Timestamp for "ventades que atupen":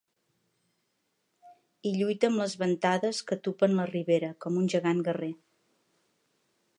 2.63-3.77